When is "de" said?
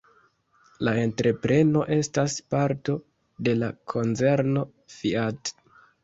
3.47-3.53